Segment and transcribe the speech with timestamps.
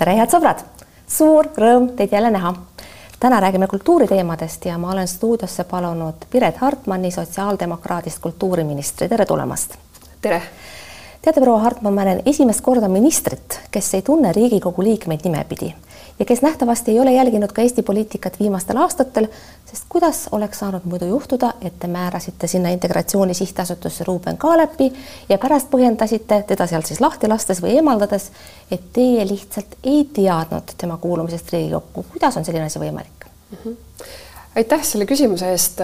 [0.00, 0.62] tere, head sõbrad!
[1.10, 2.54] suur rõõm teid jälle näha.
[3.20, 9.76] täna räägime kultuuriteemadest ja ma olen stuudiosse palunud Piret Hartmanni, sotsiaaldemokraadist kultuuriministri, tere tulemast!
[10.22, 10.42] tere!
[11.22, 15.74] Teate, proua Hartmann, ma olen esimest korda ministrit, kes ei tunne Riigikogu liikmeid nimepidi
[16.18, 19.26] ja kes nähtavasti ei ole jälginud ka Eesti poliitikat viimastel aastatel,
[19.64, 24.92] sest kuidas oleks saanud muidu juhtuda, et te määrasite sinna Integratsiooni Sihtasutusse Ruuben Kaalepi
[25.28, 28.30] ja pärast põhjendasite teda sealt siis lahti lastes või eemaldades,
[28.70, 32.04] et teie lihtsalt ei teadnud tema kuulumisest Riigikokku.
[32.12, 33.56] kuidas on selline asi võimalik mm?
[33.64, 33.89] -hmm
[34.56, 35.82] aitäh selle küsimuse eest.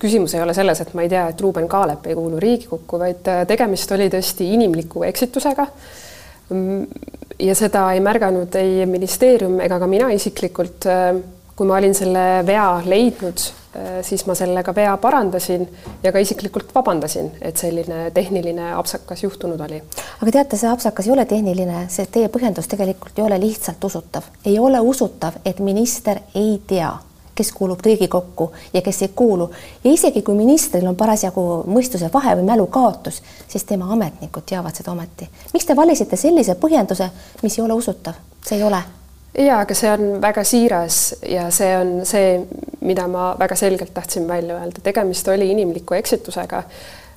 [0.00, 3.28] küsimus ei ole selles, et ma ei tea, et Ruuben Kaalep ei kuulu Riigikokku, vaid
[3.48, 5.66] tegemist oli tõesti inimliku eksitusega
[7.40, 10.88] ja seda ei märganud ei ministeerium ega ka mina isiklikult.
[11.60, 13.42] kui ma olin selle vea leidnud,
[14.00, 15.66] siis ma sellega vea parandasin
[16.02, 19.82] ja ka isiklikult vabandasin, et selline tehniline apsakas juhtunud oli.
[20.22, 24.32] aga teate, see apsakas ei ole tehniline, see teie põhjendus tegelikult ei ole lihtsalt usutav,
[24.44, 26.94] ei ole usutav, et minister ei tea
[27.40, 29.50] kes kuulub Riigikokku ja kes ei kuulu.
[29.84, 34.92] ja isegi kui ministril on parasjagu mõistuse vahe või mälukaotus, siis tema ametnikud teavad seda
[34.92, 35.28] ometi.
[35.52, 37.10] miks te valisite sellise põhjenduse,
[37.42, 38.20] mis ei ole usutav?
[38.44, 38.82] see ei ole
[39.38, 42.40] ja aga see on väga siiras ja see on see,
[42.80, 46.62] mida ma väga selgelt tahtsin välja öelda, tegemist oli inimliku eksitusega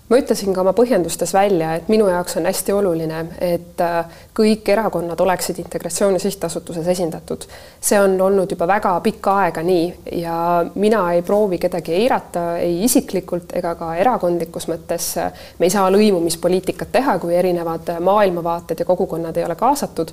[0.10, 4.70] ma ütlesin ka oma põhjendustes välja, et minu jaoks on hästi oluline, et äh, kõik
[4.74, 7.48] erakonnad oleksid Integratsiooni Sihtasutuses esindatud.
[7.82, 10.38] see on olnud juba väga pikka aega nii ja
[10.76, 15.16] mina ei proovi kedagi eirata ei isiklikult ega ka erakondlikus mõttes.
[15.60, 20.12] me ei saa lõimumispoliitikat teha, kui erinevad maailmavaated ja kogukonnad ei ole kaasatud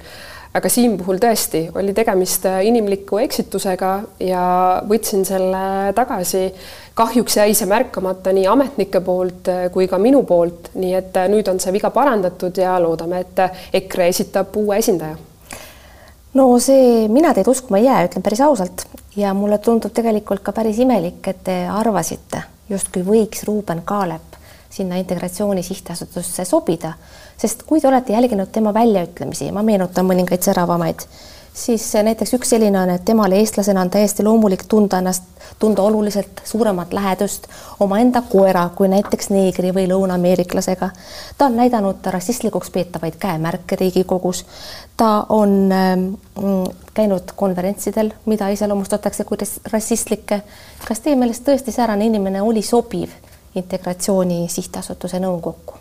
[0.54, 3.90] aga siin puhul tõesti oli tegemist inimliku eksitusega
[4.26, 4.44] ja
[4.88, 6.48] võtsin selle tagasi.
[6.98, 11.28] Kahjuks jäi see märkamata nii ametnike poolt äh, kui ka minu poolt, nii et äh,
[11.32, 15.16] nüüd on see viga parandatud ja loodame, et äh, EKRE esitab uue esindaja.
[16.34, 18.86] no see, mina teid uskuma ei jää, ütlen päris ausalt.
[19.16, 24.36] Ja mulle tundub tegelikult ka päris imelik, et te arvasite, justkui võiks Ruuben Kaalep
[24.70, 26.92] sinna Integratsiooni Sihtasutusse sobida,
[27.40, 31.06] sest kui te olete jälginud tema väljaütlemisi, ma meenutan mõningaid säravamaid
[31.54, 35.24] siis näiteks üks selline on, et temale eestlasena on täiesti loomulik tunda ennast,
[35.58, 37.46] tunda oluliselt suuremat lähedust
[37.80, 40.90] omaenda koera kui näiteks neegri või lõunaameeriklasega.
[41.38, 44.44] ta on näidanud rassistlikuks peetavaid käemärke Riigikogus.
[44.96, 45.98] ta on äh,
[46.94, 49.38] käinud konverentsidel, mida iseloomustatakse kui
[49.72, 50.42] rassistlikke.
[50.88, 53.10] kas teie meelest tõesti säärane inimene oli sobiv
[53.54, 55.79] integratsiooni sihtasutuse nõukokku?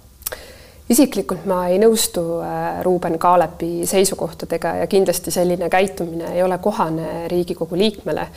[0.89, 7.27] Isiklikult ma ei nõustu äh, Ruuben Kaalepi seisukohtadega ja kindlasti selline käitumine ei ole kohane
[7.27, 8.27] Riigikogu liikmele.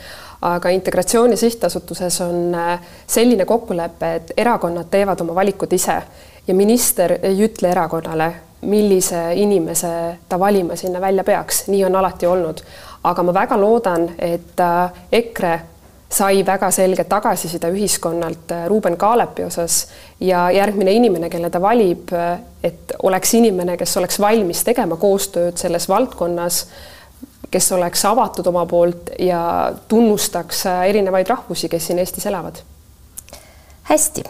[0.41, 6.01] aga Integratsiooni Sihtasutuses on äh, selline kokkulepe, et erakonnad teevad oma valikud ise
[6.47, 12.25] ja minister ei ütle erakonnale, millise inimese ta valima sinna välja peaks, nii on alati
[12.25, 12.63] olnud.
[13.03, 15.59] aga ma väga loodan, et äh, EKRE
[16.13, 19.87] sai väga selget tagasiside ühiskonnalt äh, Ruuben Kaalepi osas
[20.19, 25.57] ja järgmine inimene, kelle ta valib, äh, et oleks inimene, kes oleks valmis tegema koostööd
[25.57, 26.65] selles valdkonnas,
[27.51, 32.61] kes oleks avatud oma poolt ja tunnustaks äh, erinevaid rahvusi, kes siin Eestis elavad.
[33.89, 34.23] hästi.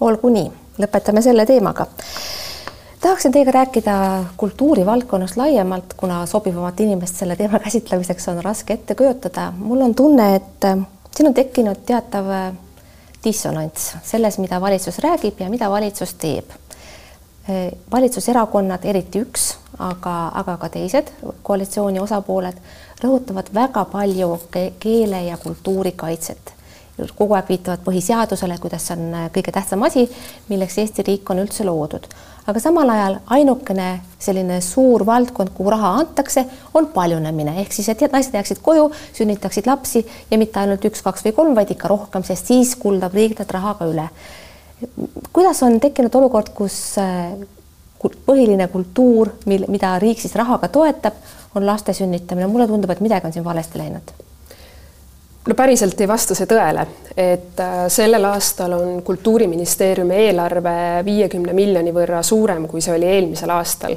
[0.00, 0.48] olgu nii,
[0.82, 1.86] lõpetame selle teemaga
[3.02, 9.52] tahaksin teiega rääkida kultuurivaldkonnast laiemalt, kuna sobivamat inimest selle teema käsitlemiseks on raske ette kujutada.
[9.56, 10.78] mul on tunne, et äh,
[11.16, 12.54] siin on tekkinud teatav äh,
[13.24, 16.50] dissonants selles, mida valitsus räägib ja mida valitsus teeb.
[17.50, 21.10] Äh, valitsuserakonnad, eriti üks, aga, aga ka teised
[21.42, 22.58] koalitsiooni osapooled
[23.02, 24.38] rõhutavad väga palju
[24.78, 26.61] keele ja kultuuri kaitset
[27.16, 30.04] kogu aeg viitavad põhiseadusele, kuidas see on kõige tähtsam asi,
[30.50, 32.06] milleks Eesti riik on üldse loodud.
[32.50, 33.88] Aga samal ajal ainukene
[34.20, 36.42] selline suur valdkond, kuhu raha antakse,
[36.74, 37.54] on paljunemine.
[37.62, 41.54] Ehk siis, et naised jääksid koju, sünnitaksid lapsi ja mitte ainult üks, kaks või kolm,
[41.58, 44.08] vaid ikka rohkem, sest siis kuldab riik need raha ka üle.
[45.32, 47.30] kuidas on tekkinud olukord, kus äh,
[48.26, 51.14] põhiline kultuur, mil, mida riik siis rahaga toetab,
[51.54, 54.14] on laste sünnitamine, mulle tundub, et midagi on siin valesti läinud
[55.46, 56.84] no päriselt ei vasta see tõele,
[57.16, 60.74] et äh, sellel aastal on Kultuuriministeeriumi eelarve
[61.04, 63.96] viiekümne miljoni võrra suurem, kui see oli eelmisel aastal.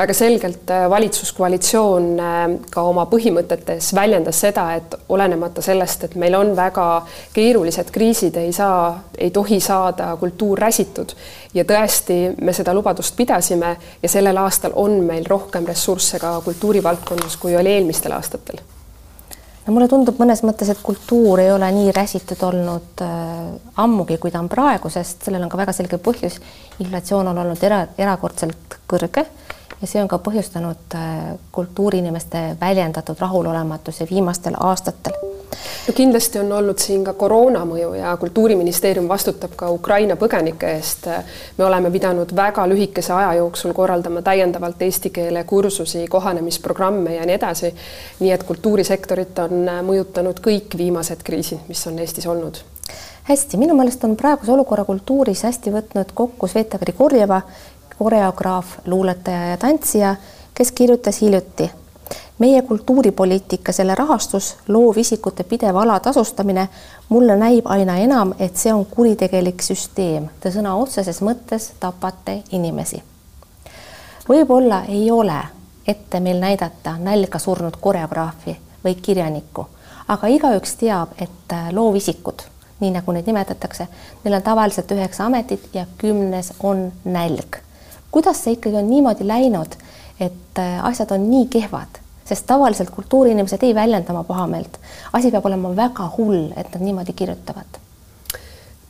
[0.00, 2.38] väga selgelt äh, valitsuskoalitsioon äh,
[2.70, 6.88] ka oma põhimõtetes väljendas seda, et olenemata sellest, et meil on väga
[7.34, 11.14] keerulised kriisid, ei saa, ei tohi saada kultuur räsitud.
[11.54, 17.36] ja tõesti, me seda lubadust pidasime ja sellel aastal on meil rohkem ressursse ka kultuurivaldkonnas,
[17.36, 18.58] kui oli eelmistel aastatel
[19.66, 23.46] no mulle tundub mõnes mõttes, et kultuur ei ole nii räsitud olnud äh,
[23.84, 26.40] ammugi, kui ta on praegu, sest sellel on ka väga selge põhjus.
[26.80, 29.26] inflatsioon on olnud era, erakordselt kõrge
[29.80, 30.96] ja see on ka põhjustanud
[31.52, 35.29] kultuuriinimeste väljendatud rahulolematuse viimastel aastatel
[35.86, 41.06] no kindlasti on olnud siin ka koroona mõju ja Kultuuriministeerium vastutab ka Ukraina põgenike eest.
[41.58, 47.34] me oleme pidanud väga lühikese aja jooksul korraldama täiendavalt eesti keele kursusi, kohanemisprogramme ja nii
[47.34, 47.74] edasi.
[48.20, 52.62] nii et kultuurisektorit on mõjutanud kõik viimased kriisid, mis on Eestis olnud.
[53.24, 57.42] hästi, minu meelest on praeguse olukorra kultuuris hästi võtnud kokku Sveta Grigorjeva,
[57.98, 60.16] koreograaf, luuletaja ja tantsija,
[60.54, 61.70] kes kirjutas hiljuti
[62.40, 66.68] meie kultuuripoliitika, selle rahastus, loovisikute pidev alatasustamine,
[67.08, 70.30] mulle näib aina enam, et see on kuritegelik süsteem.
[70.40, 73.02] Te sõna otseses mõttes tapate inimesi.
[74.28, 75.42] võib-olla ei ole
[75.86, 79.66] ette meil näidata nälga surnud koreograafi või kirjanikku,
[80.08, 82.42] aga igaüks teab, et loovisikud,
[82.80, 83.88] nii nagu neid nimetatakse,
[84.24, 87.56] neil on tavaliselt üheksa ametit ja kümnes on nälg.
[88.10, 89.76] kuidas see ikkagi on niimoodi läinud,
[90.20, 91.99] et asjad on nii kehvad
[92.30, 94.80] sest tavaliselt kultuuriinimesed ei väljenda oma pahameelt.
[95.12, 97.80] asi peab olema väga hull, et nad niimoodi kirjutavad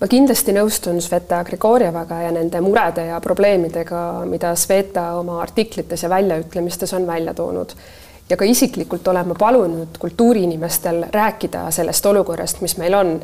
[0.01, 6.09] ma kindlasti nõustun Sveta Grigorjevaga ja nende murede ja probleemidega, mida Sveta oma artiklites ja
[6.13, 7.77] väljaütlemistes on välja toonud.
[8.31, 13.21] ja ka isiklikult olen ma palunud kultuuriinimestel rääkida sellest olukorrast, mis meil on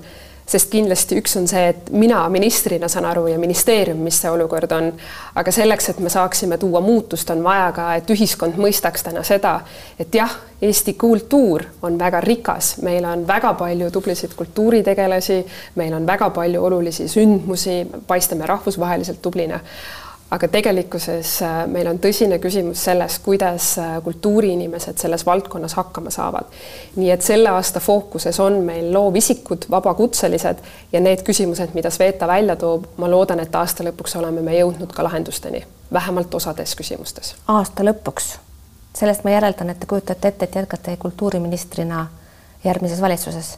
[0.46, 4.72] sest kindlasti üks on see, et mina ministrina saan aru ja ministeerium, mis see olukord
[4.76, 4.92] on,
[5.34, 9.58] aga selleks, et me saaksime tuua muutust, on vaja ka, et ühiskond mõistaks täna seda,
[9.98, 15.42] et jah, Eesti kultuur on väga rikas, meil on väga palju tublisid kultuuritegelasi,
[15.76, 19.60] meil on väga palju olulisi sündmusi, paistame rahvusvaheliselt tublina
[20.30, 26.50] aga tegelikkuses äh, meil on tõsine küsimus selles, kuidas äh, kultuuriinimesed selles valdkonnas hakkama saavad.
[26.96, 30.62] nii et selle aasta fookuses on meil loovisikud, vabakutselised
[30.92, 34.92] ja need küsimused, mida Sveta välja toob, ma loodan, et aasta lõpuks oleme me jõudnud
[34.92, 37.34] ka lahendusteni, vähemalt osades küsimustes.
[37.48, 38.34] aasta lõpuks,
[38.94, 42.06] sellest ma järeldan, et te kujutate ette, et jätkate kultuuriministrina
[42.64, 43.56] järgmises valitsuses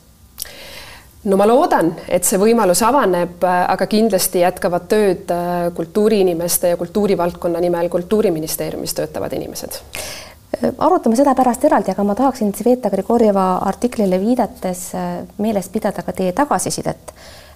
[1.24, 7.60] no ma loodan, et see võimalus avaneb, aga kindlasti jätkavad tööd äh, kultuuriinimeste ja kultuurivaldkonna
[7.62, 9.80] nimel Kultuuriministeeriumis töötavad inimesed.
[9.82, 15.10] Äh, arutame seda pärast eraldi, aga ma tahaksin Sveta Grigorjeva artiklile viidates äh,
[15.42, 17.14] meeles pidada ka teie tagasisidet.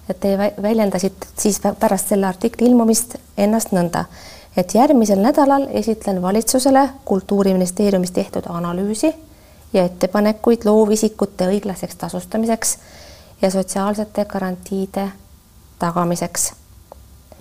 [0.09, 4.03] et te väljendasite siis pärast selle artikli ilmumist ennast nõnda,
[4.57, 9.13] et järgmisel nädalal esitlen valitsusele Kultuuriministeeriumis tehtud analüüsi
[9.73, 12.77] ja ettepanekuid loovisikute õiglaseks tasustamiseks
[13.43, 15.07] ja sotsiaalsete garantiide
[15.79, 16.53] tagamiseks.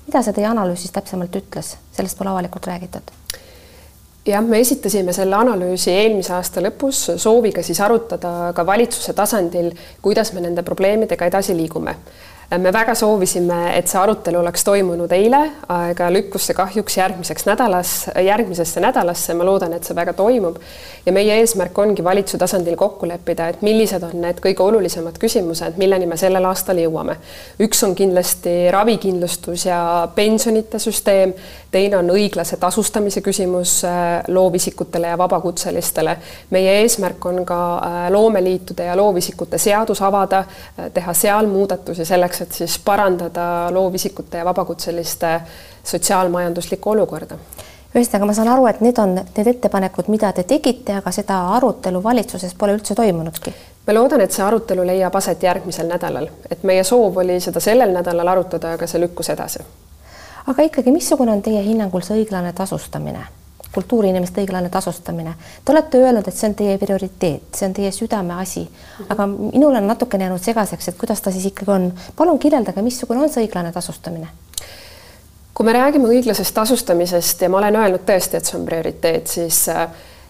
[0.06, 3.12] mida see teie analüüs siis täpsemalt ütles, sellest pole avalikult räägitud?
[4.26, 9.70] jah, me esitasime selle analüüsi eelmise aasta lõpus sooviga siis arutada ka valitsuse tasandil,
[10.02, 11.96] kuidas me nende probleemidega edasi liigume
[12.58, 15.40] me väga soovisime, et see arutelu oleks toimunud eile,
[15.72, 17.92] aga lükkus see kahjuks järgmiseks nädalas,
[18.24, 20.58] järgmisesse nädalasse, ma loodan, et see väga toimub.
[21.06, 25.78] ja meie eesmärk ongi valitsuse tasandil kokku leppida, et millised on need kõige olulisemad küsimused,
[25.80, 27.16] milleni me sellel aastal jõuame.
[27.60, 31.34] üks on kindlasti ravikindlustus ja pensionite süsteem,
[31.72, 36.16] teine on õiglase tasustamise küsimus äh, loovisikutele ja vabakutselistele.
[36.50, 40.44] meie eesmärk on ka äh, loomeliitude ja loovisikute seadus avada,
[40.78, 43.44] äh, teha seal muudatusi selleks, et siis parandada
[43.74, 45.40] loovisikute ja vabakutseliste
[45.84, 47.38] sotsiaalmajanduslikku olukorda
[47.92, 52.00] ühesõnaga, ma saan aru, et need on need ettepanekud, mida te tegite, aga seda arutelu
[52.02, 53.52] valitsuses pole üldse toimunudki?
[53.86, 57.92] ma loodan, et see arutelu leiab aset järgmisel nädalal, et meie soov oli seda sellel
[57.92, 59.64] nädalal arutada, aga see lükkus edasi.
[60.46, 63.26] aga ikkagi, missugune on teie hinnangul see õiglane tasustamine?
[63.74, 65.34] Kultuuriinimeste õiglane tasustamine.
[65.64, 68.66] Te olete öelnud, et see on teie prioriteet, see on teie südameasi,
[69.08, 71.92] aga minul on natukene jäänud segaseks, et kuidas ta siis ikkagi on.
[72.16, 74.28] palun kirjeldage, missugune on see õiglane tasustamine?
[75.52, 79.66] kui me räägime õiglasest tasustamisest ja ma olen öelnud tõesti, et see on prioriteet, siis
[79.68, 79.82] äh,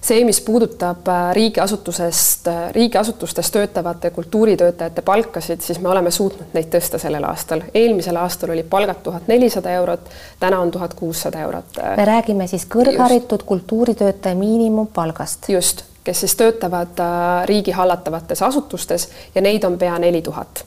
[0.02, 6.70] see, mis puudutab äh, riigiasutusest, äh, riigiasutustes töötavate kultuuritöötajate palkasid, siis me oleme suutnud neid
[6.74, 7.62] tõsta sellel aastal.
[7.74, 11.78] eelmisel aastal oli palgad tuhat nelisada eurot, täna on tuhat kuussada eurot.
[11.96, 15.48] me räägime siis kõrgharitud kultuuritöötaja miinimumpalgast.
[15.48, 20.64] just, kes siis töötavad äh, riigi hallatavates asutustes ja neid on pea neli tuhat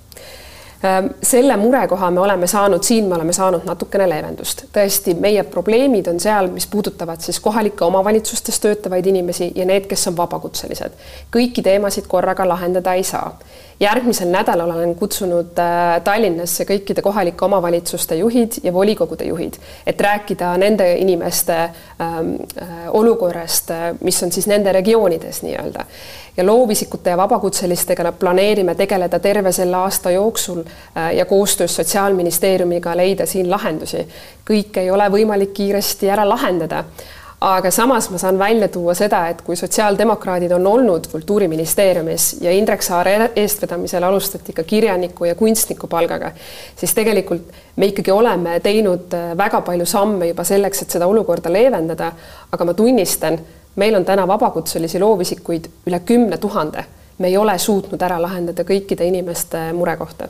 [1.24, 4.66] selle murekoha me oleme saanud, siin me oleme saanud natukene leevendust.
[4.76, 10.08] tõesti, meie probleemid on seal, mis puudutavad siis kohalike omavalitsustes töötavaid inimesi ja need, kes
[10.08, 10.98] on vabakutselised.
[11.36, 13.38] kõiki teemasid korraga lahendada ei saa
[13.80, 20.54] järgmisel nädalal olen kutsunud äh, Tallinnasse kõikide kohalike omavalitsuste juhid ja volikogude juhid, et rääkida
[20.58, 25.86] nende inimeste ähm, äh, olukorrast, äh, mis on siis nende regioonides nii-öelda.
[26.38, 30.64] ja loovisikute ja vabakutselistega planeerime tegeleda terve selle aasta jooksul
[31.14, 34.08] ja koostöös Sotsiaalministeeriumiga leida siin lahendusi.
[34.52, 36.84] kõike ei ole võimalik kiiresti ära lahendada
[37.42, 42.82] aga samas ma saan välja tuua seda, et kui sotsiaaldemokraadid on olnud Kultuuriministeeriumis ja Indrek
[42.82, 46.32] Saare eestvedamisel alustati ka kirjaniku ja kunstniku palgaga,
[46.76, 51.52] siis tegelikult me ikkagi oleme teinud äh, väga palju samme juba selleks, et seda olukorda
[51.52, 52.12] leevendada,
[52.52, 53.40] aga ma tunnistan,
[53.76, 56.86] meil on täna vabakutselisi loovisikuid üle kümne tuhande.
[57.18, 60.28] me ei ole suutnud ära lahendada kõikide inimeste murekohta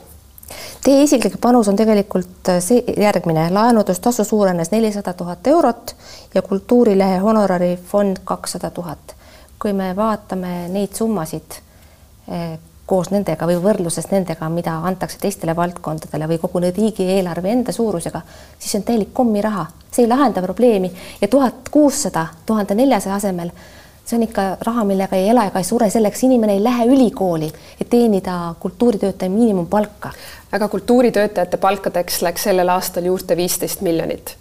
[0.84, 5.96] Teie isiklik panus on tegelikult äh, see järgmine, laenutustasu suurenes nelisada tuhat eurot
[6.34, 9.14] ja Kultuurilehe honorarifond kakssada tuhat.
[9.58, 11.54] kui me vaatame neid summasid
[12.28, 18.20] eh, koos nendega või võrdluses nendega, mida antakse teistele valdkondadele või kogu riigieelarve enda suurusega,
[18.58, 20.92] siis on täielik kommiraha, see ei lahenda probleemi.
[21.20, 23.50] Ja tuhat kuussada tuhande neljasaja asemel
[24.06, 27.50] see on ikka raha, millega ei ela ega ei sure, selleks inimene ei lähe ülikooli,
[27.80, 30.10] et teenida kultuuritöötaja miinimumpalka.
[30.52, 34.36] aga kultuuritöötajate palkadeks läks sellel aastal juurde viisteist miljonit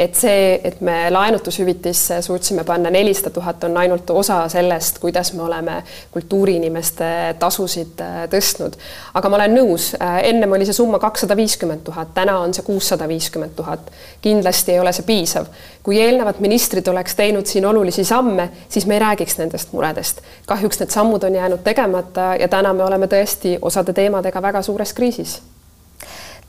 [0.00, 5.42] et see, et me laenutushüvitisse suutsime panna nelisada tuhat, on ainult osa sellest, kuidas me
[5.42, 8.78] oleme kultuuriinimeste tasusid äh, tõstnud.
[9.14, 12.64] aga ma olen nõus, äh, ennem oli see summa kakssada viiskümmend tuhat, täna on see
[12.64, 13.92] kuussada viiskümmend tuhat.
[14.24, 15.52] kindlasti ei ole see piisav.
[15.82, 20.24] kui eelnevad ministrid oleks teinud siin olulisi samme, siis me ei räägiks nendest muredest.
[20.46, 24.96] kahjuks need sammud on jäänud tegemata ja täna me oleme tõesti osade teemadega väga suures
[24.96, 25.42] kriisis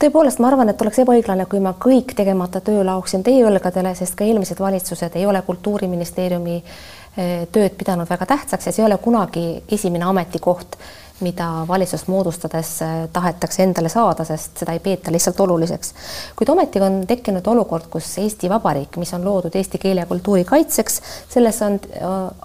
[0.02, 4.16] tõepoolest, ma arvan, et oleks ebaõiglane, kui ma kõik tegemata töö laoksin teie õlgadele, sest
[4.18, 8.98] ka eelmised valitsused ei ole Kultuuriministeeriumi eh, tööd pidanud väga tähtsaks ja see ei ole
[9.02, 10.76] kunagi esimene ametikoht,
[11.22, 15.94] mida valitsust moodustades eh, tahetakse endale saada, sest seda ei peeta lihtsalt oluliseks.
[16.38, 20.44] kuid ometigi on tekkinud olukord, kus Eesti Vabariik, mis on loodud eesti keele ja kultuuri
[20.48, 21.78] kaitseks, selles on,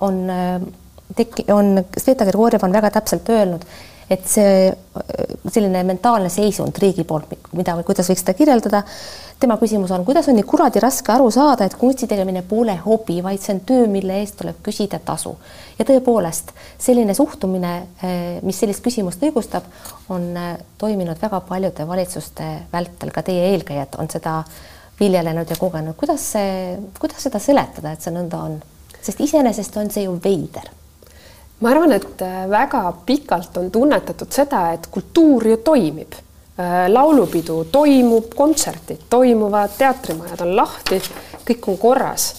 [0.01, 0.23] on
[1.15, 3.65] tekki-, on Sveta Grigorjev on väga täpselt öelnud,
[4.09, 4.71] et see
[5.51, 8.83] selline mentaalne seisund riigi poolt, mida või kuidas võiks seda kirjeldada.
[9.39, 13.19] tema küsimus on, kuidas on nii kuradi raske aru saada, et kunsti tegemine pole hobi,
[13.23, 15.35] vaid see on töö, mille eest tuleb küsida tasu.
[15.79, 17.73] ja tõepoolest selline suhtumine,
[18.03, 19.67] eh, mis sellist küsimust õigustab,
[20.09, 24.43] on eh, toiminud väga paljude valitsuste vältel, ka teie eelkäijad on seda
[24.99, 25.95] viljelenud ja kogenud.
[25.95, 28.59] kuidas see, kuidas seda seletada, et see nõnda on?
[29.01, 30.76] sest iseenesest on see ju veider
[31.59, 36.17] ma arvan, et äh, väga pikalt on tunnetatud seda, et kultuur ju toimib.
[36.57, 41.01] Äh, laulupidu toimub, kontserdid toimuvad, teatrimajad on lahti,
[41.45, 42.29] kõik on korras.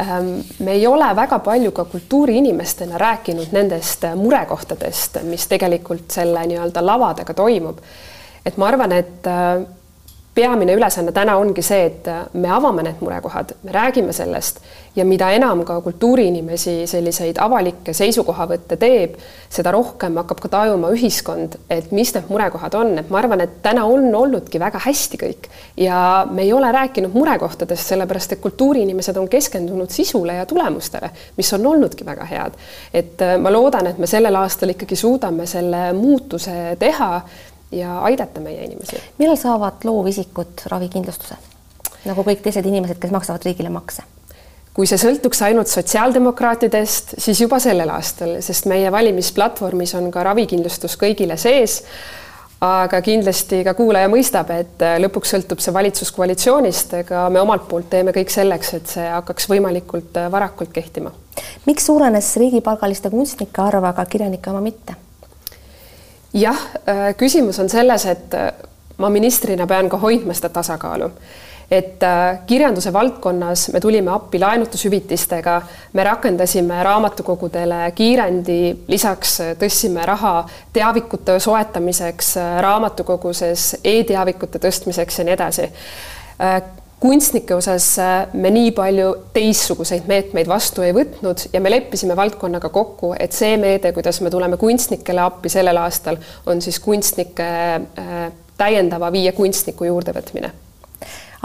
[0.00, 6.46] Ähm, me ei ole väga palju ka kultuuriinimestena rääkinud nendest äh, murekohtadest, mis tegelikult selle
[6.46, 7.82] nii-öelda lavadega toimub.
[8.46, 9.26] et ma arvan, et
[10.38, 14.62] peamine ülesanne täna ongi see, et me avame need murekohad, me räägime sellest
[14.98, 19.16] ja mida enam ka kultuuriinimesi selliseid avalikke seisukohavõtte teeb,
[19.52, 23.58] seda rohkem hakkab ka tajuma ühiskond, et mis need murekohad on, et ma arvan, et
[23.64, 25.48] täna on olnudki väga hästi kõik
[25.84, 31.52] ja me ei ole rääkinud murekohtadest, sellepärast et kultuuriinimesed on keskendunud sisule ja tulemustele, mis
[31.56, 32.58] on olnudki väga head.
[32.94, 37.12] et ma loodan, et me sellel aastal ikkagi suudame selle muutuse teha
[37.72, 39.00] ja aidata meie inimesi.
[39.18, 41.36] millal saavad loovisikud ravikindlustuse
[42.06, 44.06] nagu kõik teised inimesed, kes maksavad riigile makse?
[44.78, 50.94] kui see sõltuks ainult sotsiaaldemokraatidest, siis juba sellel aastal, sest meie valimisplatvormis on ka ravikindlustus
[51.00, 51.80] kõigile sees.
[52.62, 58.14] aga kindlasti ka kuulaja mõistab, et lõpuks sõltub see valitsuskoalitsioonist, ega me omalt poolt teeme
[58.14, 61.10] kõik selleks, et see hakkaks võimalikult varakult kehtima.
[61.66, 64.94] miks suurenes riigipalgaliste kunstnike arv, aga kirjanike oma mitte?
[66.32, 66.56] Jah,
[66.88, 68.52] äh, küsimus on selles, et äh,
[68.98, 71.10] ma ministrina pean ka hoidma seda tasakaalu.
[71.70, 75.60] Et äh, kirjanduse valdkonnas me tulime appi laenutushüvitistega,
[75.92, 80.34] me rakendasime raamatukogudele kiirendi, lisaks tõstsime raha
[80.72, 85.70] teavikute soetamiseks raamatukoguses e, e-teavikute tõstmiseks ja nii edasi
[87.00, 92.70] kunstnike osas äh, me nii palju teistsuguseid meetmeid vastu ei võtnud ja me leppisime valdkonnaga
[92.74, 98.16] kokku, et see meede, kuidas me tuleme kunstnikele appi sellel aastal, on siis kunstnike äh,
[98.58, 100.52] täiendava viie kunstniku juurdevõtmine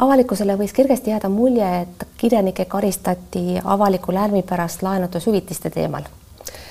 [0.03, 6.09] avalikkusele võis kergesti jääda mulje, et kirjanikke karistati avaliku lärmi pärast laenutushüvitiste teemal.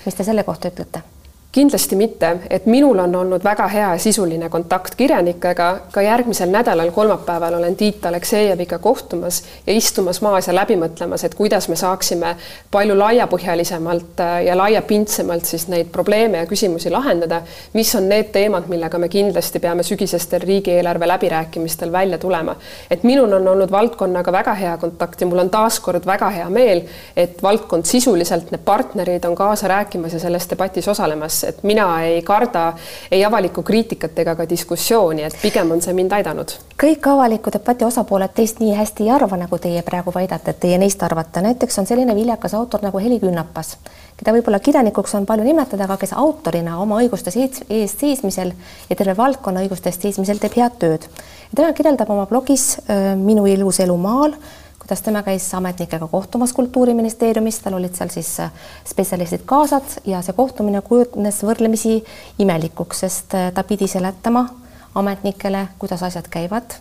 [0.05, 1.12] mis te selle kohta ütlete?
[1.53, 7.59] Kindlasti mitte, et minul on olnud väga hea sisuline kontakt kirjanikega, ka järgmisel nädalal kolmapäeval
[7.59, 12.31] olen Tiit Aleksejeviga kohtumas ja istumas maas ja läbi mõtlemas, et kuidas me saaksime
[12.73, 17.43] palju laiapõhjalisemalt äh, ja laiapindsemalt siis neid probleeme ja küsimusi lahendada,
[17.77, 22.57] mis on need teemad, millega me kindlasti peame sügisestel riigieelarve läbirääkimistel välja tulema.
[22.91, 26.83] et minul on olnud valdkonnaga väga hea kontakt ja mul on taaskord väga hea meel,
[27.17, 32.23] et valdkond sisuliselt, need partnerid on kaasa rääkimas ja selles debatis osalemas et mina ei
[32.23, 32.73] karda
[33.11, 36.55] ei avalikku kriitikat ega ka diskussiooni, et pigem on see mind aidanud.
[36.83, 40.79] kõik avaliku debati osapooled teist nii hästi ei arva, nagu teie praegu väidate, et teie
[40.79, 43.77] neist arvate, näiteks on selline viljakas autor nagu Heli Künnapas,
[44.17, 48.53] keda võib-olla kirjanikuks on palju nimetada, aga kes autorina oma õiguste eest seismisel
[48.91, 51.07] ja terve valdkonna õiguste eest seismisel teeb head tööd.
[51.55, 54.37] tema kirjeldab oma blogis äh, Minu ilus elu maal
[54.83, 58.51] kuidas tema käis ametnikega kohtumas Kultuuriministeeriumis, tal olid seal siis äh,
[58.85, 62.01] spetsialistid kaasas ja see kohtumine kujunes võrdlemisi
[62.43, 64.49] imelikuks, sest äh, ta pidi seletama
[64.95, 66.75] ametnikele, kuidas asjad käivad.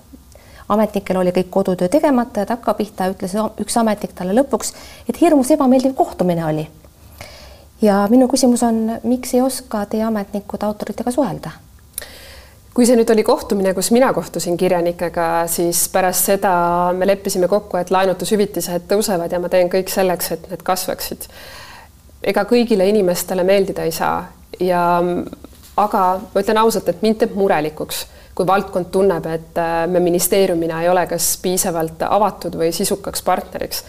[0.70, 4.74] ametnikel oli kõik kodutöö tegemata ja takkapihta ütles üks ametnik talle lõpuks,
[5.10, 6.68] et hirmus ebameeldiv kohtumine oli.
[7.82, 11.52] ja minu küsimus on, miks ei oska teie ametnikud autoritega suhelda?
[12.76, 16.54] Kui see nüüd oli kohtumine, kus mina kohtusin kirjanikega, siis pärast seda
[16.96, 21.28] me leppisime kokku, et laenutushüvitised tõusevad ja ma teen kõik selleks, et need kasvaksid.
[22.24, 24.24] ega kõigile inimestele meeldida ei saa
[24.60, 24.82] ja
[25.78, 26.02] aga
[26.34, 29.60] ma ütlen ausalt, et mind teeb murelikuks, kui valdkond tunneb, et
[29.92, 33.84] me ministeeriumina ei ole kas piisavalt avatud või sisukaks partneriks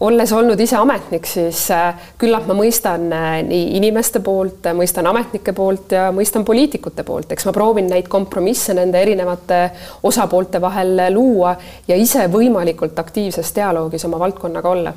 [0.00, 5.52] olles olnud ise ametnik, siis äh, küllap ma mõistan äh, nii inimeste poolt, mõistan ametnike
[5.56, 9.60] poolt ja mõistan poliitikute poolt, eks ma proovin neid kompromisse nende erinevate
[10.08, 11.54] osapoolte vahel luua
[11.88, 14.96] ja ise võimalikult aktiivses dialoogis oma valdkonnaga olla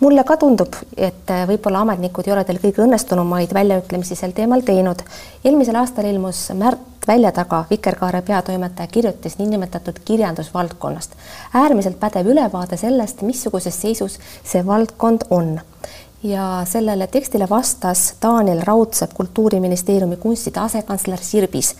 [0.00, 4.62] mulle ka tundub, et äh, võib-olla ametnikud ei ole teil kõige õnnestunumaid väljaütlemisi sel teemal
[4.66, 5.02] teinud.
[5.44, 11.12] eelmisel aastal ilmus Märt Väljataga Vikerkaare peatoimetaja kirjutas niinimetatud kirjandusvaldkonnast.
[11.54, 15.60] äärmiselt pädev ülevaade sellest, missuguses seisus see valdkond on
[16.22, 21.74] ja sellele tekstile vastas Daniel Raudsepp, Kultuuriministeeriumi kunstide asekantsler Sirbis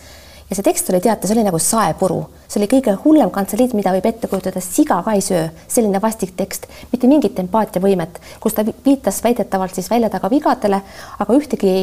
[0.49, 3.93] ja see tekst oli teate, see oli nagu saepuru, see oli kõige hullem kantseliit, mida
[3.93, 8.65] võib ette kujutada, siga ka ei söö, selline vastik tekst, mitte mingit empaatiavõimet, kus ta
[8.65, 10.81] viitas väidetavalt siis välja taga vigadele,
[11.19, 11.73] aga ühtegi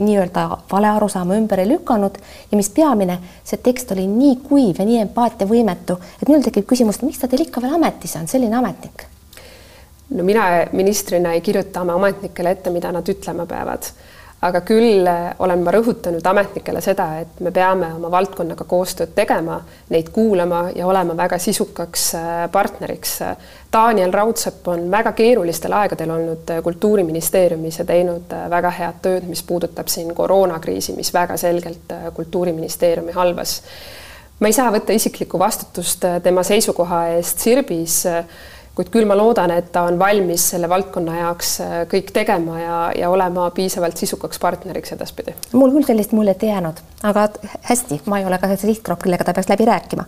[0.00, 2.16] nii-öelda valearusaama ümber ei lükanud.
[2.50, 7.02] Ja mis peamine, see tekst oli nii kuiv ja nii empaatiavõimetu, et minul tekib küsimus,
[7.04, 9.10] miks ta teil ikka veel ametis on, selline ametnik?
[10.14, 13.88] no mina ministrina ei kirjuta oma ametnikele ette, mida nad ütlema peavad
[14.44, 19.56] aga küll eh, olen ma rõhutanud ametnikele seda, et me peame oma valdkonnaga koostööd tegema,
[19.92, 23.16] neid kuulama ja olema väga sisukaks eh, partneriks.
[23.72, 29.42] Daniel Raudsepp on väga keerulistel aegadel olnud eh, Kultuuriministeeriumis ja teinud väga head tööd, mis
[29.48, 33.60] puudutab siin koroonakriisi, mis väga selgelt Kultuuriministeeriumi halvas.
[34.40, 38.02] ma ei saa võtta isiklikku vastutust tema seisukoha eest Sirbis
[38.74, 42.78] kuid küll ma loodan, et ta on valmis selle valdkonna jaoks äh, kõik tegema ja,
[42.98, 45.34] ja olema piisavalt sisukaks partneriks edaspidi.
[45.52, 47.28] mul küll sellist muljet ei jäänud, aga
[47.68, 50.04] hästi, ma ei ole ka sihtgrupp, kellega ta peaks läbi rääkima.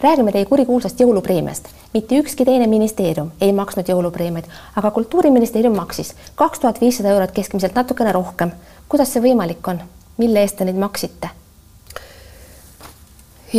[0.00, 1.68] räägime teie kurikuulsast jõulupreemiast.
[1.94, 7.74] mitte ükski teine ministeerium ei maksnud jõulupreemiaid, aga Kultuuriministeerium maksis kaks tuhat viissada eurot keskmiselt,
[7.74, 8.52] natukene rohkem.
[8.88, 9.82] kuidas see võimalik on?
[10.16, 11.45] mille eest te neid maksite?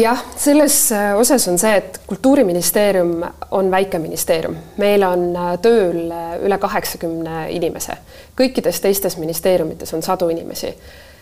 [0.01, 6.11] Jah, selles äh, osas on see, et Kultuuriministeerium on väike ministeerium, meil on äh, tööl
[6.11, 7.97] äh, üle kaheksakümne inimese,
[8.37, 10.73] kõikides teistes ministeeriumites on sadu inimesi.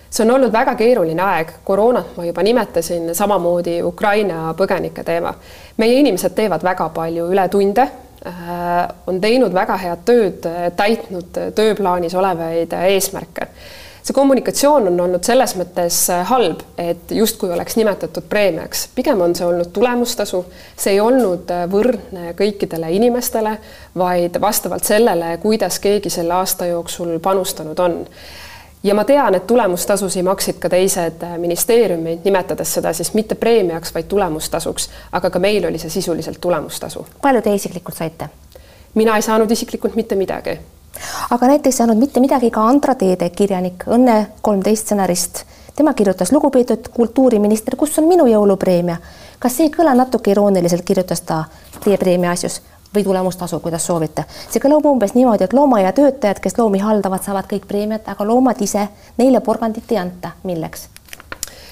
[0.09, 5.33] see on olnud väga keeruline aeg, koroonat ma juba nimetasin, samamoodi Ukraina põgenike teema.
[5.77, 7.87] meie inimesed teevad väga palju ületunde,
[9.07, 13.47] on teinud väga head tööd, täitnud tööplaanis olevaid eesmärke
[14.05, 19.33] see kommunikatsioon on olnud selles mõttes äh, halb, et justkui oleks nimetatud preemiaks, pigem on
[19.35, 20.43] see olnud tulemustasu,
[20.77, 23.55] see ei olnud äh, võrdne kõikidele inimestele,
[23.97, 28.03] vaid vastavalt sellele, kuidas keegi selle aasta jooksul panustanud on.
[28.85, 33.93] Ja ma tean, et tulemustasusid maksid ka teised äh, ministeeriumid, nimetades seda siis mitte preemiaks,
[33.95, 37.07] vaid tulemustasuks, aga ka meil oli see sisuliselt tulemustasu.
[37.25, 38.29] palju te isiklikult saite?
[38.93, 40.59] mina ei saanud isiklikult mitte midagi
[41.29, 45.43] aga näiteks ei saanud mitte midagi ka Andra Teede kirjanik, Õnne kolmteist stsenarist.
[45.75, 48.97] tema kirjutas, lugupeetud kultuuriminister, kus on minu jõulupreemia?
[49.39, 51.43] kas see ei kõla natuke irooniliselt, kirjutas ta
[51.83, 52.61] teie preemia asjus
[52.95, 54.25] või tulemustasu, kuidas soovite.
[54.49, 58.87] see kõlab umbes niimoodi, et loomaiatöötajad, kes loomi haldavad, saavad kõik preemiat, aga loomad ise,
[59.17, 60.31] neile porgandit ei anta.
[60.43, 60.89] milleks?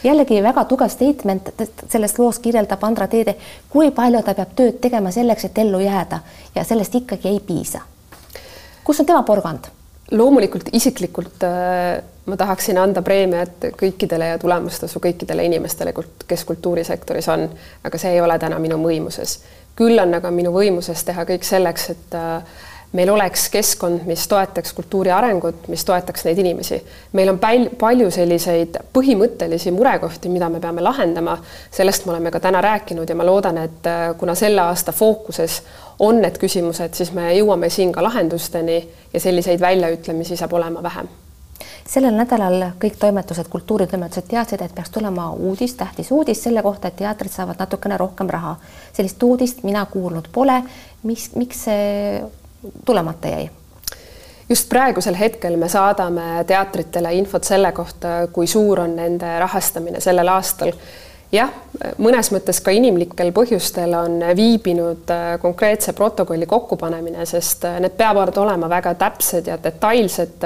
[0.04, 1.50] jällegi väga tugev statement
[1.90, 3.36] selles loos kirjeldab Andra Teede,
[3.70, 6.20] kui palju ta peab tööd tegema selleks, et ellu jääda
[6.56, 7.93] ja sellest ikkagi ei piisa
[8.84, 9.72] kus on tema porgand?
[10.12, 15.94] loomulikult isiklikult äh, ma tahaksin anda preemiat kõikidele ja tulemustasu kõikidele inimestele,
[16.28, 17.48] kes kultuurisektoris on,
[17.84, 19.40] aga see ei ole täna minu võimuses.
[19.76, 22.44] küll on aga minu võimuses teha kõik selleks, et äh,
[22.94, 26.84] meil oleks keskkond, mis toetaks kultuuri arengut, mis toetaks neid inimesi.
[27.14, 31.38] meil on päl palju selliseid põhimõttelisi murekohti, mida me peame lahendama,
[31.72, 35.62] sellest me oleme ka täna rääkinud ja ma loodan, et äh, kuna selle aasta fookuses
[36.00, 38.80] on need küsimused, siis me jõuame siin ka lahendusteni
[39.14, 41.10] ja selliseid väljaütlemisi saab olema vähem
[41.88, 46.96] sellel nädalal kõik toimetused, kultuuritoimetused teadsid, et peaks tulema uudis, tähtis uudis selle kohta, et
[47.02, 48.56] teatrid saavad natukene rohkem raha.
[48.94, 50.64] sellist uudist mina kuulnud pole.
[51.04, 52.24] mis, miks see
[52.86, 53.50] tulemata jäi?
[54.50, 60.28] just praegusel hetkel me saadame teatritele infot selle kohta, kui suur on nende rahastamine sellel
[60.28, 60.72] aastal
[61.34, 61.52] jah,
[62.02, 68.38] mõnes mõttes ka inimlikel põhjustel on viibinud äh, konkreetse protokolli kokkupanemine, sest äh, need peavad
[68.38, 70.46] olema väga täpsed ja detailsed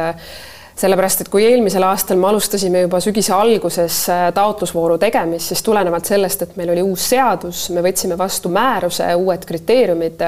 [0.78, 6.06] sellepärast et kui eelmisel aastal me alustasime juba sügise alguses äh, taotlusvooru tegemist, siis tulenevalt
[6.06, 10.22] sellest, et meil oli uus seadus, me võtsime vastu määruse, uued kriteeriumid,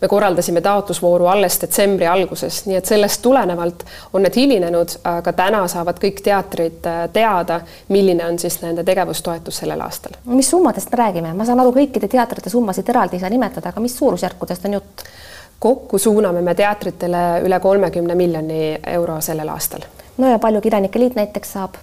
[0.00, 5.64] me korraldasime taotlusvooru alles detsembri alguses, nii et sellest tulenevalt on need hilinenud, aga täna
[5.72, 10.18] saavad kõik teatrid äh, teada, milline on siis nende tegevustoetus sellel aastal.
[10.26, 13.80] mis summadest me räägime, ma saan aru, kõikide teatrite summasid eraldi ei saa nimetada, aga
[13.80, 15.08] mis suurusjärkudest on jutt?
[15.58, 19.86] Kokku suuname me teatritele üle kolmekümne miljoni euro sellel aastal.
[20.18, 21.80] no ja palju Kirjanike Liit näiteks saab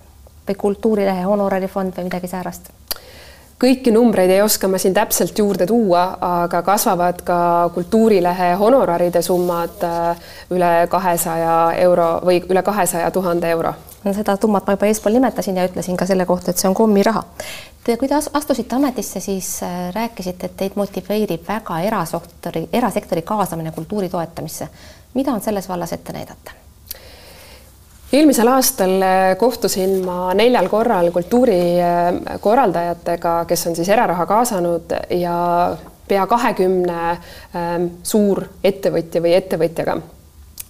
[0.47, 2.71] või Kultuurilehe honorarifond või midagi säärast?
[3.61, 7.37] kõiki numbreid ei oska ma siin täpselt juurde tuua, aga kasvavad ka
[7.73, 10.17] Kultuurilehe honoraride summad äh,
[10.49, 13.73] üle kahesaja euro või üle kahesaja tuhande euro
[14.09, 17.23] seda summat ma juba eespool nimetasin ja ütlesin ka selle kohta, et see on kommiraha.
[17.83, 23.71] Te, kui te astusite ametisse, siis äh, rääkisite, et teid motiveerib väga erasektori, erasektori kaasamine
[23.71, 24.67] kultuuri toetamisse.
[25.13, 26.51] mida on selles vallas ette näidata?
[28.13, 35.77] eelmisel aastal äh, kohtusin ma neljal korral kultuurikorraldajatega, äh, kes on siis eraraha kaasanud ja
[36.07, 37.17] pea kahekümne
[38.03, 39.97] suurettevõtja või ettevõtjaga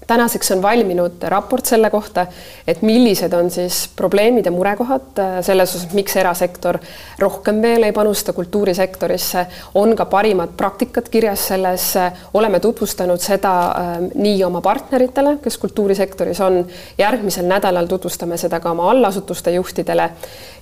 [0.07, 2.25] tänaseks on valminud raport selle kohta,
[2.67, 6.79] et millised on siis probleemid ja murekohad äh, selles osas, miks erasektor
[7.19, 11.91] rohkem veel ei panusta kultuurisektorisse, on ka parimad praktikad kirjas selles,
[12.33, 16.63] oleme tutvustanud seda äh, nii oma partneritele, kes kultuurisektoris on,
[16.97, 20.09] järgmisel nädalal tutvustame seda ka oma allasutuste juhtidele.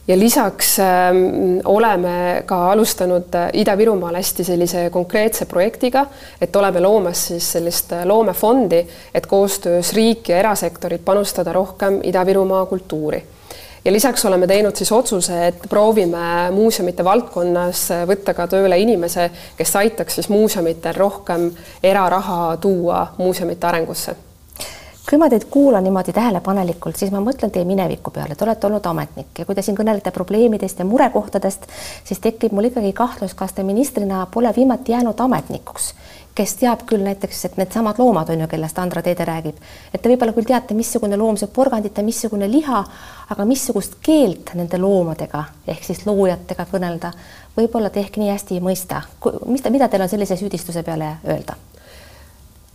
[0.07, 0.87] Ja lisaks äh,
[1.65, 6.05] oleme ka alustanud äh, Ida-Virumaal hästi sellise konkreetse projektiga,
[6.41, 8.79] et oleme loomas siis sellist loomefondi,
[9.13, 13.23] et koostöös riik ja erasektorid panustada rohkem Ida-Virumaa kultuuri.
[13.85, 19.75] Ja lisaks oleme teinud siis otsuse, et proovime muuseumite valdkonnas võtta ka tööle inimese, kes
[19.79, 21.47] aitaks siis muuseumitel rohkem
[21.83, 24.15] eraraha tuua muuseumite arengusse.
[25.09, 28.91] Kui ma teid kuulan niimoodi tähelepanelikult, siis ma mõtlen teie mineviku peale, te olete olnud
[28.91, 31.65] ametnik ja kui te siin kõnelete probleemidest ja murekohtadest,
[32.03, 35.93] siis tekib mul ikkagi kahtlus, kas te ministrina pole viimati jäänud ametnikuks,
[36.35, 39.57] kes teab küll näiteks, et needsamad loomad on ju, kellest Andra Teede räägib,
[39.93, 42.83] et te võib-olla küll teate, missugune loom sööb porgandit ja missugune liha,
[43.29, 47.11] aga missugust keelt nende loomadega ehk siis loojatega kõnelda,
[47.57, 49.01] võib-olla te ehk nii hästi ei mõista.
[49.45, 51.57] mis, mida teil on sellise süüdistuse peale öelda?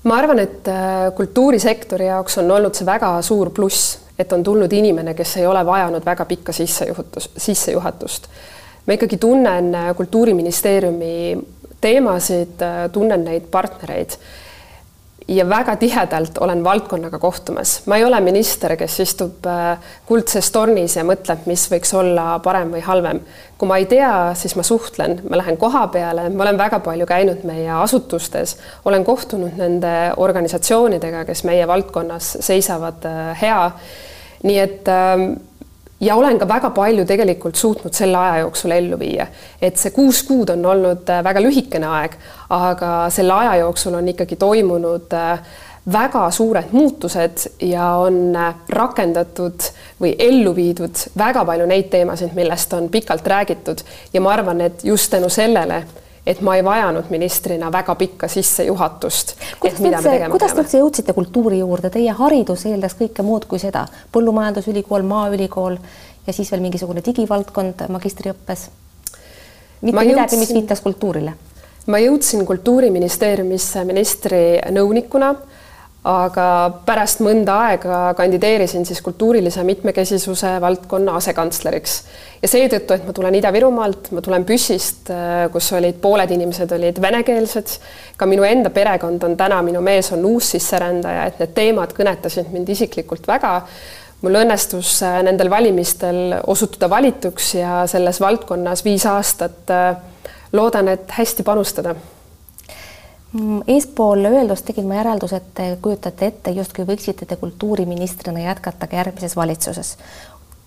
[0.04, 4.72] ma arvan, et äh, kultuurisektori jaoks on olnud see väga suur pluss, et on tulnud
[4.72, 8.28] inimene, kes ei ole vajanud väga pikka sissejuhatus, sissejuhatust.
[8.86, 11.14] ma ikkagi tunnen äh, Kultuuriministeeriumi
[11.84, 14.18] teemasid, äh, tunnen neid partnereid
[15.28, 17.82] ja väga tihedalt olen valdkonnaga kohtumas.
[17.86, 22.72] ma ei ole minister, kes istub äh, kuldses tornis ja mõtleb, mis võiks olla parem
[22.74, 23.20] või halvem.
[23.58, 27.06] kui ma ei tea, siis ma suhtlen, ma lähen koha peale, ma olen väga palju
[27.06, 33.70] käinud meie asutustes, olen kohtunud nende organisatsioonidega, kes meie valdkonnas seisavad äh, hea.
[34.44, 35.32] nii et ähm,
[36.04, 39.26] ja olen ka väga palju tegelikult suutnud selle aja jooksul ellu viia,
[39.62, 42.18] et see kuus kuud on olnud äh, väga lühikene aeg,
[42.54, 45.40] aga selle aja jooksul on ikkagi toimunud äh,
[45.92, 49.68] väga suured muutused ja on äh, rakendatud
[50.00, 53.84] või ellu viidud väga palju neid teemasid, millest on pikalt räägitud.
[54.12, 55.84] Ja ma arvan, et just tänu sellele
[56.26, 59.34] et ma ei vajanud ministrina väga pikka sissejuhatust.
[59.60, 59.80] kuidas
[60.54, 65.76] te üldse, jõudsite kultuuri juurde, teie haridus eeldas kõike muud kui seda, põllumajandusülikool, maaülikool
[66.26, 68.68] ja siis veel mingisugune digivaldkond magistriõppes.
[69.80, 70.14] mitte jõudsin...
[70.14, 71.34] midagi, mis viitas kultuurile?
[71.86, 75.34] ma jõudsin Kultuuriministeeriumisse ministri nõunikuna
[76.04, 76.46] aga
[76.84, 81.94] pärast mõnda aega kandideerisin siis kultuurilise mitmekesisuse valdkonna asekantsleriks.
[82.42, 87.00] Ja seetõttu, et ma tulen Ida-Virumaalt, ma tulen Püssist, äh, kus olid pooled inimesed olid
[87.00, 87.78] venekeelsed,
[88.20, 92.68] ka minu enda perekond on täna, minu mees on uussisserändaja, et need teemad kõnetasid mind
[92.76, 93.56] isiklikult väga.
[94.24, 99.94] Mul õnnestus äh, nendel valimistel osutuda valituks ja selles valdkonnas viis aastat äh,
[100.52, 101.96] loodan, et hästi panustada
[103.66, 108.96] eespool öeldust tegin ma järelduse, et te kujutate ette, justkui võiksite te kultuuriministrina jätkata ka
[108.96, 109.96] järgmises valitsuses.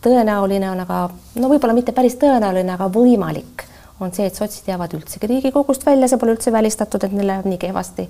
[0.02, 3.64] tõenäoline on aga, no võib-olla mitte päris tõenäoline, aga võimalik
[4.00, 7.46] on see, et sotsid jäävad üldsegi Riigikogust välja, see pole üldse välistatud, et neil läheb
[7.46, 8.10] nii kehvasti.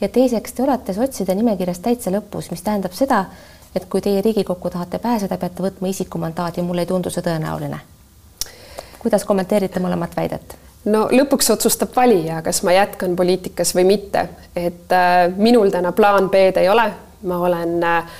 [0.00, 3.24] ja teiseks, te olete sotside nimekirjas täitsa lõpus, mis tähendab seda,
[3.74, 7.78] et kui teie Riigikokku tahate pääseda, peate võtma isikumandaadi, mulle ei tundu see tõenäoline.
[8.98, 10.69] kuidas kommenteerite mõlemat väidet?
[10.88, 16.30] No lõpuks otsustab valija, kas ma jätkan poliitikas või mitte, et äh, minul täna plaan
[16.32, 16.86] B-d ei ole,
[17.28, 18.16] ma olen äh,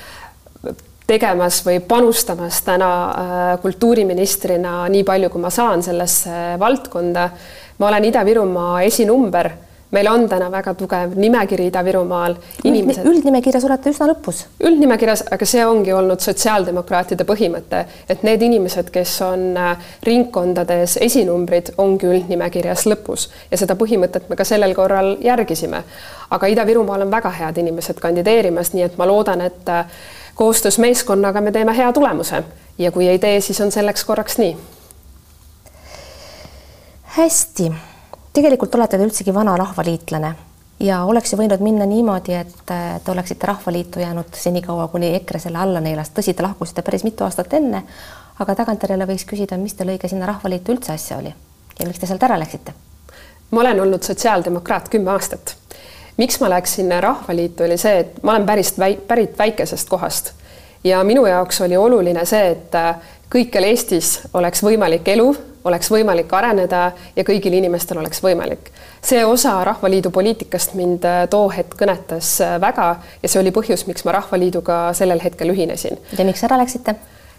[1.11, 7.31] tegemas või panustamas täna äh, kultuuriministrina nii palju, kui ma saan sellesse valdkonda.
[7.79, 9.51] ma olen Ida-Virumaa esinumber
[9.91, 12.37] meil on täna väga tugev nimekiri Ida-Virumaal.
[12.65, 13.07] inimesed.
[13.07, 14.45] üldnimekirjas olete üsna lõpus.
[14.63, 21.75] üldnimekirjas, aga see ongi olnud sotsiaaldemokraatide põhimõte, et need inimesed, kes on äh, ringkondades esinumbrid,
[21.79, 25.83] ongi üldnimekirjas lõpus ja seda põhimõtet me ka sellel korral järgisime.
[26.31, 29.87] aga Ida-Virumaal on väga head inimesed kandideerimas, nii et ma loodan, et äh,
[30.35, 32.45] koostöös meeskonnaga me teeme hea tulemuse
[32.79, 34.57] ja kui ei tee, siis on selleks korraks nii.
[37.19, 37.73] hästi
[38.33, 40.35] tegelikult olete te üldsegi vana rahvaliitlane
[40.81, 45.59] ja oleks ju võinud minna niimoodi, et te oleksite Rahvaliitu jäänud senikaua, kuni EKRE selle
[45.59, 46.13] alla neelas.
[46.15, 47.83] tõsi, te lahkusite päris mitu aastat enne,
[48.39, 51.35] aga tagantjärele võiks küsida, mis teil õige sinna Rahvaliitu üldse asja oli
[51.81, 52.75] ja miks te sealt ära läksite?
[53.51, 55.57] ma olen olnud sotsiaaldemokraat kümme aastat.
[56.17, 60.33] miks ma läksin Rahvaliitu, oli see, et ma olen päris väi-, pärit väikesest kohast
[60.85, 62.81] ja minu jaoks oli oluline see, et
[63.31, 68.71] kõikjal Eestis oleks võimalik elu oleks võimalik areneda ja kõigil inimestel oleks võimalik.
[69.03, 72.91] see osa Rahvaliidu poliitikast mind äh, too hetk kõnetas äh, väga
[73.23, 75.99] ja see oli põhjus, miks ma Rahvaliiduga sellel hetkel ühinesin.
[76.19, 76.95] ja miks ära läksite?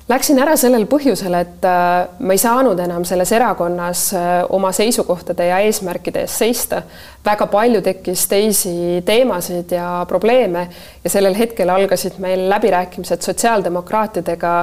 [0.10, 4.08] Läksin ära sellel põhjusel, et äh, ma ei saanud enam selles erakonnas
[4.50, 6.82] oma seisukohtade ja eesmärkide eest seista.
[7.26, 10.68] väga palju tekkis teisi teemasid ja probleeme
[11.04, 14.56] ja sellel hetkel algasid meil läbirääkimised sotsiaaldemokraatidega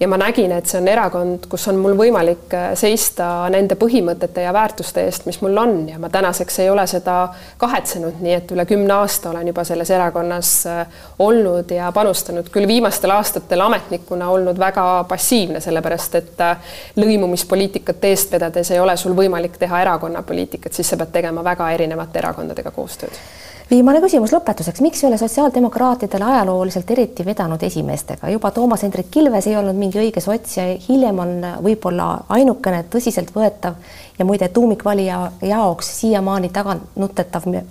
[0.00, 4.42] ja ma nägin, et see on erakond, kus on mul võimalik äh, seista nende põhimõtete
[4.44, 5.76] ja väärtuste eest, mis mul on.
[5.88, 7.28] Ja ma tänaseks ei ole seda
[7.60, 12.68] kahetsenud, nii et üle kümne aasta olen juba selles erakonnas äh, olnud ja panustanud, küll
[12.68, 19.16] viimastel aastatel ametnikuna olnud väga passiivne, sellepärast et äh, lõimumispoliitikat eest vedades ei ole sul
[19.16, 23.22] võimalik teha erakonnapoliitikat, siis sa pead tegema väga erinevate erakondadega koostööd
[23.70, 29.48] viimane küsimus lõpetuseks, miks ei ole sotsiaaldemokraatidel ajalooliselt eriti vedanud esimeestega, juba Toomas Hendrik Ilves
[29.48, 33.76] ei olnud mingi õige sots ja hiljem on võib-olla ainukene tõsiseltvõetav
[34.18, 37.64] ja muide tuumikvalija jaoks siiamaani tagantnutetav äh,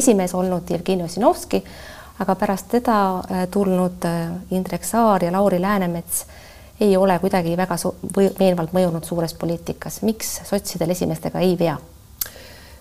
[0.00, 1.62] esimees olnud Jevgeni Ossinovski,
[2.18, 6.24] aga pärast teda äh, tulnud äh, Indrek Saar ja Lauri Läänemets
[6.80, 7.76] ei ole kuidagi väga
[8.38, 10.02] veenvalt mõjunud suures poliitikas.
[10.02, 11.76] miks sotsidel esimeestega ei vea?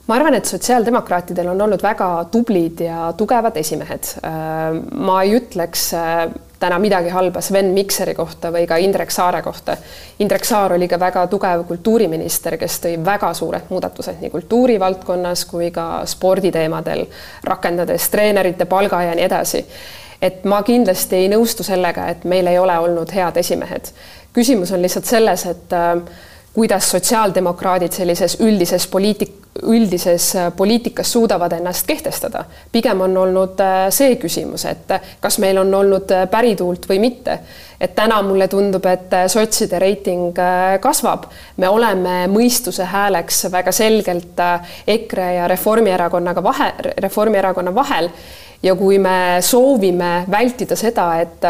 [0.10, 4.14] Ma arvan, et sotsiaaldemokraatidel on olnud väga tublid ja tugevad esimehed.
[4.26, 6.24] Äh, ma ei ütleks äh,
[6.60, 9.78] täna midagi halba Sven Mikseri kohta või ka Indrek Saare kohta.
[10.20, 15.70] Indrek Saar oli ka väga tugev kultuuriminister, kes tõi väga suured muudatused nii kultuurivaldkonnas kui
[15.76, 17.06] ka sporditeemadel,
[17.46, 19.66] rakendades treenerite palga ja nii edasi.
[20.22, 23.94] et ma kindlasti ei nõustu sellega, et meil ei ole olnud head esimehed.
[24.34, 26.02] küsimus on lihtsalt selles, et äh,
[26.54, 32.46] kuidas sotsiaaldemokraadid sellises üldises poliitik, üldises äh, poliitikas suudavad ennast kehtestada.
[32.72, 37.40] pigem on olnud äh, see küsimus, et äh, kas meil on olnud pärituult või mitte.
[37.80, 40.36] Et täna mulle tundub, et sotside reiting
[40.82, 44.44] kasvab, me oleme mõistuse hääleks väga selgelt
[44.88, 48.12] EKRE ja Reformierakonnaga vahe, Reformierakonna vahel
[48.64, 51.46] ja kui me soovime vältida seda, et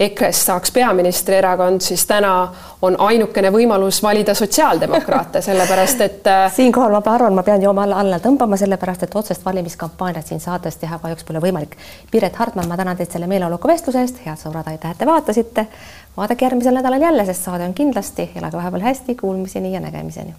[0.00, 2.32] EKRE-st saaks peaministrierakond, siis täna
[2.84, 8.20] on ainukene võimalus valida sotsiaaldemokraate, sellepärast et siinkohal ma arvan, ma pean jooma alla, alla
[8.24, 11.76] tõmbama, sellepärast et otsest valimiskampaaniat siin saates teha kahjuks pole võimalik.
[12.10, 15.65] Piret Hartman, ma tänan teid selle meeleoluka vestluse eest, head sõbrad, aitäh, et te vaatasite.
[16.16, 20.34] Vaadake järgmisel nädalal jälle, sest saade on kindlasti, elage vahepeal hästi, kuulmiseni ja nägemiseni